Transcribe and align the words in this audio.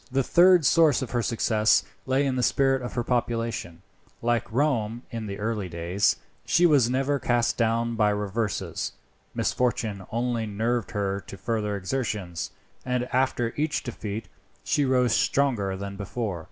The 0.11 0.23
third 0.23 0.65
source 0.65 1.03
of 1.03 1.11
her 1.11 1.21
success 1.21 1.83
lay 2.07 2.25
in 2.25 2.35
the 2.35 2.41
spirit 2.41 2.81
of 2.81 2.93
her 2.93 3.03
population. 3.03 3.83
Like 4.23 4.51
Rome 4.51 5.03
in 5.11 5.27
her 5.29 5.35
early 5.35 5.69
days, 5.69 6.15
she 6.43 6.65
was 6.65 6.89
never 6.89 7.19
cast 7.19 7.55
down 7.55 7.93
by 7.95 8.09
reverses. 8.09 8.93
Misfortune 9.35 10.03
only 10.11 10.47
nerved 10.47 10.89
her 10.89 11.19
to 11.27 11.37
further 11.37 11.75
exertions, 11.75 12.49
and 12.83 13.03
after 13.13 13.53
each 13.55 13.83
defeat 13.83 14.27
she 14.63 14.85
rose 14.85 15.13
stronger 15.13 15.77
than 15.77 15.97
before. 15.97 16.39